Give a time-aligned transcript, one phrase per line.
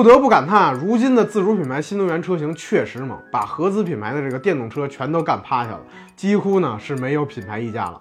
[0.00, 5.80] 不得不感叹啊，如今的自主品牌新能源车型确实猛，把合资品牌的这个电动车全都干趴下了，
[6.16, 8.00] 几乎呢是没有品牌溢价了。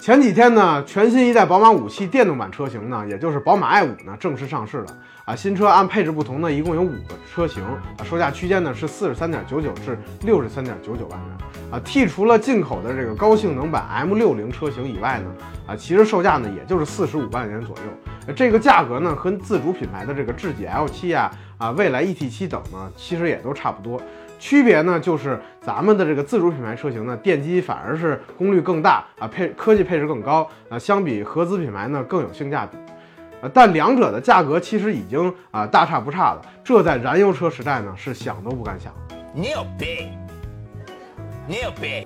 [0.00, 4.86] 前几天呢，全新一代宝马五系电动版车型呢，也就是宝马 i 五呢，正式上市了
[5.26, 5.36] 啊。
[5.36, 11.38] 新车按配置不同呢，一共有五个车型啊，售价区间呢是四十三点九九至六十三点九九万元
[11.72, 11.82] 啊。
[11.84, 15.30] 剔除了进口的这个高性能版 M 六零车型以外呢，
[15.66, 18.09] 啊，其实售价呢也就是四十五万元左右。
[18.32, 24.00] 这个价格呢，和自主品牌的这个智己 L 七啊、啊蔚来 ET 七等呢，其实也都差不多。
[24.38, 32.78] 区别呢，就是咱们的这个自主品牌车型呢，电机反而是功率更大啊，配科技配置更高啊，相比合资品牌呢更有性价比，
[33.42, 38.90] 呃，但两者的价格其实已经啊大差不差了，这在燃油车时代呢是想都不敢想。
[39.34, 40.10] 你有病，
[41.46, 42.04] 你有病。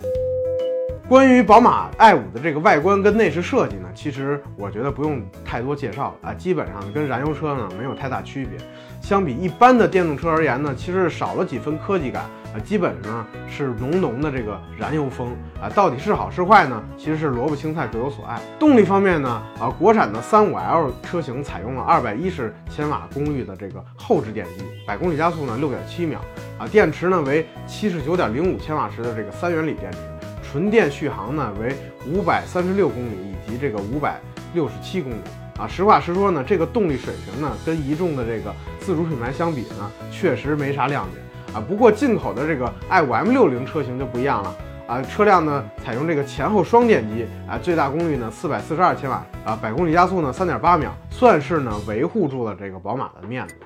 [1.06, 8.58] 关于宝马 i 五的这个外观跟内饰设计呢，其实我觉得不用太多介绍了啊，基本上跟燃油车呢没有太大区别。
[9.02, 12.22] 相比一般的电动车而言呢，其实少了几分科技感
[12.54, 15.28] 啊，基本上是浓浓的这个燃油风
[15.61, 15.69] 啊。
[15.69, 16.83] 到底是好是坏呢？
[16.96, 18.41] 其实是萝卜青菜各有所爱。
[18.58, 26.18] 动力方面呢，啊，国产的三五 L 车型采用了二百一十千瓦功率的这个后置电机，百公里加速呢六点七秒
[26.58, 29.98] 啊，电池呢为七十九点零五千瓦时的这个三元锂电池。
[30.55, 31.74] 纯电续航呢为
[32.06, 34.20] 五百三十六公里以及这个五百
[34.52, 35.16] 六十七公里
[35.58, 41.20] 啊，实话实说呢，这个动力水平呢跟一众的这个自主品牌相比呢，确实没啥亮点
[41.52, 41.61] 啊。
[41.61, 53.56] 不过进口的这个 i5 M60 车型就不一样了啊，车辆呢采用这个前后双电机啊，最大功率呢四百四十二千瓦啊，百公里加速呢三点八秒，算是呢维护住了这个宝马的面子。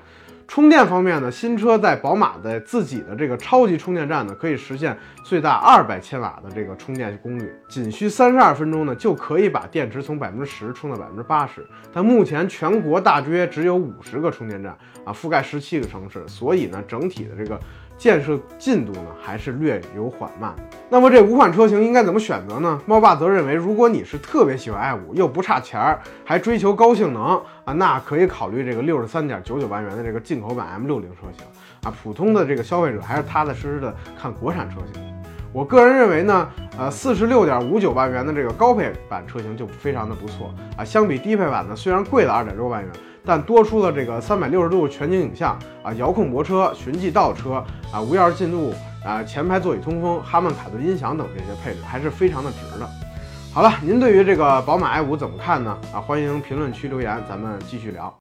[0.49, 11.63] 充电方面呢，新车在宝马的自己的这个超级充电站呢，可以实现最大二百千瓦的这个充电功率，仅需三十二分钟呢，就可以把电池从百分之十充到百分之八十。
[11.93, 17.59] 但目前全国大约只有五十个充电站啊，覆盖十七个城市，所以呢，整体的这个
[17.99, 20.55] 建设进度呢，还是略有缓慢。
[20.89, 22.81] 那么这五款车型应该怎么选择呢？
[22.85, 31.45] 猫爸则认为，如果你是特别喜欢 i 五，又不差钱儿，还追求高性能啊，那可以考虑这个六十三点九九万元的这个进口版 M 六零车型
[31.83, 31.93] 啊。
[32.01, 35.08] 普通的这个消费者还是踏踏实实的看国产车型。
[35.51, 40.85] 我个人认为呢，呃，四十六点五九万元的这个高配版车型就非常的不错啊。
[40.85, 42.91] 相比低配版呢，虽然贵了二点六万元，
[43.25, 48.71] 但多出了这个三百六十度全景影像啊，遥控泊车、循迹倒车啊，无钥匙进入
[49.03, 52.87] 啊，前排座椅通风、哈曼卡顿音响等这些配置，还是非常的值的。
[53.51, 55.75] 好了，您对于这个宝马 i 五怎么看呢？
[55.91, 58.13] 啊，欢迎评论区留言，咱们继续聊。